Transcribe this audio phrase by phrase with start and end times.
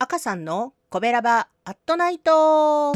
[0.00, 2.92] 赤さんのコベラバアットナイト。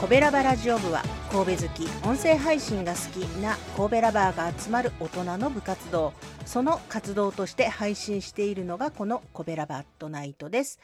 [0.00, 1.02] コベラバラジオ部は
[1.32, 6.12] 神戸好き音声配信が好きな神戸ラバーが集まる大人の部活動。
[6.46, 10.78] その活動として配信しているのがこのコベラバットナイトです。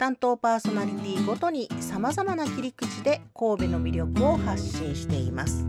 [0.00, 5.66] 担当パーソナリティごとにさまざまな切り口で神戸の魅力を発信しています。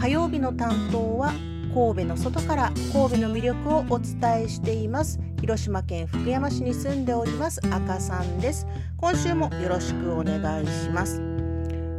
[0.00, 1.32] 火曜日の担当は
[1.72, 5.20] 神戸の外から神戸の魅力をお伝えしています。
[5.40, 8.66] 広島県福山市に住んでおります赤さんです。
[8.96, 11.20] 今週もよろしくお願いします。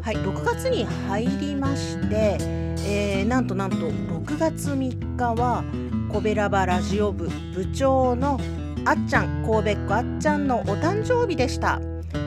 [0.02, 2.38] はい6月に入りまして、
[2.86, 5.64] えー、なんとなんと6月3日は
[6.12, 8.42] コベラバラジオ部部長の
[8.84, 11.80] あっちゃん神戸っ子あっちゃんのお誕生日でした、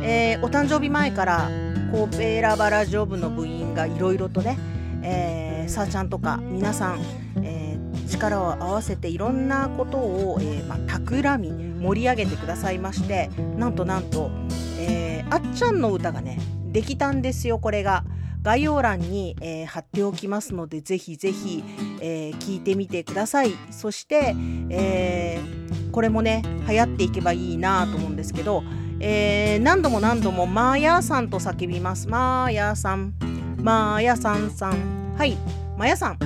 [0.04, 1.50] えー、お誕生日前から
[1.90, 4.56] 神戸ラバラジオ部の部員がいろいろとね、
[5.02, 7.00] えー、さあちゃんとか皆さん、
[7.42, 14.30] えー、力を合わせていろんなことを、えーまあ、企み盛り上げてくださいましてなんとなんと、
[14.78, 16.38] えー、あっちゃんの歌がね
[16.70, 18.04] できたんですよこれが。
[18.40, 21.62] 概要欄に、えー、貼っておきますのでぜひぜひ、
[22.00, 24.34] えー、聞いてみてくださいそして、
[24.70, 28.62] えー、これもね流行っていけばいいなと思うんですけど、
[29.00, 32.08] えー、何度も何度もマーヤーさんと叫びます。
[32.08, 33.14] マーヤーさん。
[33.62, 35.14] マーヤさんさん。
[35.16, 35.36] はい。
[35.78, 36.18] マヤさん、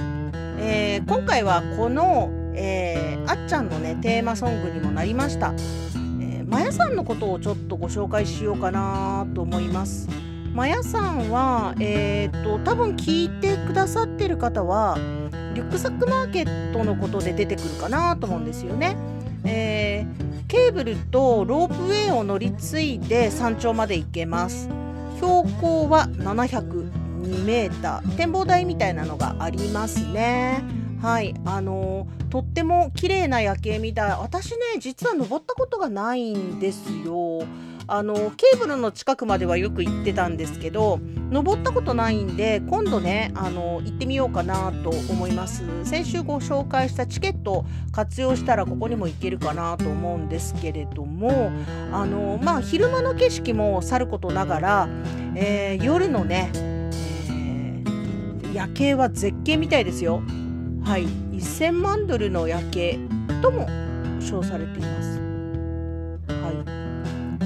[0.59, 10.09] えー、今回はこの、えー、あっちゃんのねテーマソングにもなりました、えー、マヤさんのことをちょっとご紹介しようかなと思います。
[10.55, 14.97] マヤさんは、えーと、多分聞いてくださってる方は
[15.55, 18.97] リュックサックマーケットのことで出てくるかなと思うんですよね。
[19.45, 24.69] えー、ケーブルとロープウェイを乗り継いで山頂まで行けます。
[25.17, 30.63] 標高は702メーター展望台みたいなのがありますね。
[31.01, 34.11] はい、あのー、とっても綺麗な夜景みたい。
[34.13, 37.43] 私ね、実は登ったことがないんですよ。
[37.87, 41.01] あのケーブルの近くまではよく行ってたんですけど
[41.31, 45.63] 登ったことないんで今度ねあの行ってみようかなと思います。
[45.85, 51.51] 先週ご紹介したチケット活用したらここにも行けるかなと思うんですけれども
[51.93, 54.89] あのまあ昼間の景色もさることながら、
[55.35, 60.23] えー、夜のね、えー、夜景は絶景みたいですよ。
[60.85, 61.07] はい。
[61.43, 62.99] 1000万ドルの夜景
[63.41, 63.67] とも
[64.21, 65.32] 称されています。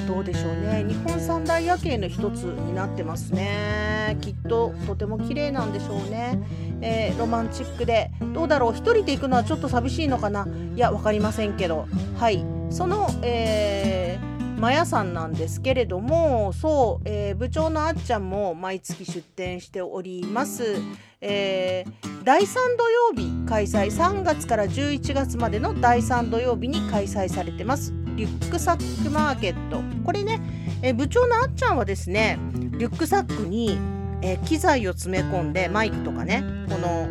[0.07, 0.85] どうでしょうね。
[0.89, 4.17] 日本三大夜景の一つになってますね。
[4.21, 6.39] きっととても綺麗なんでしょうね、
[6.81, 8.71] えー、ロマンチックでどうだろう。
[8.73, 10.47] 1人で行くのはちょっと寂しいのかな。
[10.75, 11.87] いや分かりませんけど。
[12.17, 12.45] はい。
[12.71, 20.77] その、えーマヤさんなんですけれどもそう、えー、部長のあっちゃんも毎月出店しております、
[21.21, 22.47] えー、第3
[22.79, 23.87] 土曜日開催。
[23.87, 28.06] 3月から11月までの第3土曜日に開催されてます。
[28.17, 30.41] リュックサックマーケットこれね、
[30.83, 33.79] え、部長のあっちゃんはですねリュックサックに、
[34.23, 37.09] え、機材を詰め込んでマイクとかねこの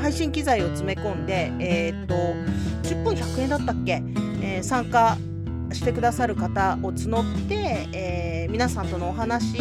[0.00, 2.14] 配信機材を詰め込んでえー、っと
[2.88, 4.02] 10分100円だったっけ、
[4.42, 5.16] えー、参加
[5.72, 9.60] してくださる方を募って、えー、皆さんとのお話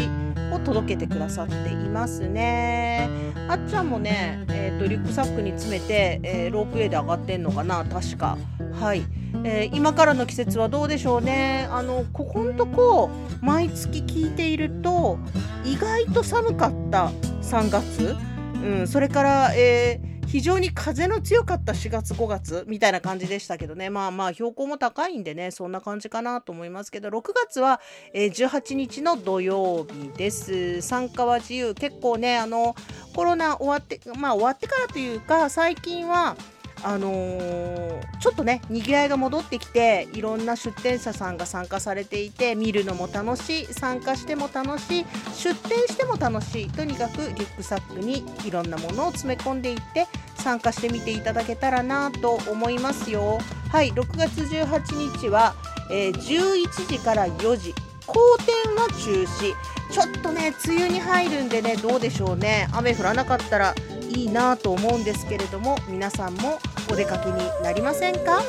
[0.53, 3.09] を届けてくださっていますね。
[3.49, 7.83] あっちゃんもね、えーと、リュックサックに詰めて、えー、ロープウェイで上がってんのかな？
[7.85, 8.37] 確か。
[8.79, 9.03] はい、
[9.43, 11.67] えー、今からの季節はどうでしょうね。
[11.71, 13.09] あのここんとこ
[13.41, 15.17] 毎月聞いていると
[15.63, 17.11] 意外と寒かった
[17.41, 18.15] 3月、
[18.63, 23.89] うん、それから、えー非常に風の強かった4月5月みたいな感じでしたけどね。
[23.89, 27.07] まあまあ標高も高いんでねそんな感じかなと思いますけど。
[27.07, 27.79] 6月は、
[28.13, 30.81] えー、18日の土曜日です。
[30.81, 31.73] 参加は自由。
[31.73, 32.75] 結構ねあの
[33.15, 36.35] コロナ終わってまあ終わってからというか最近は
[36.83, 53.39] あのー、ちょっとねにぎわいが戻ってきていろんな出店者さんが参加されていて見るのも楽しい参加しても楽しい出店しても楽しいとにかくリュックサックにいろんなものを詰め込んでいって参加してみていただけたらなと思いますよ。
[53.69, 55.55] はい6月18日は、
[55.91, 57.73] えー、11時から4時。
[58.07, 59.53] 好天は中止。
[59.91, 62.67] ちょっとね梅雨に入るんでねどうでしょうね。
[62.71, 63.75] 雨降らなかったら
[64.17, 66.59] いいなと思うんですけれども皆さんも
[66.91, 68.41] お出かけになりませんか？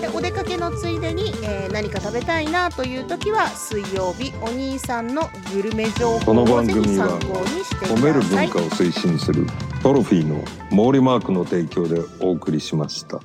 [0.00, 9.46] でお出かけのついでに、えー、何か食べたいなという時は水曜日お兄さんのグルメ情報をぜひ参考にしてください褒める文化を推進する
[9.82, 13.20] トロフィーの毛利マークの提供でお送りしました。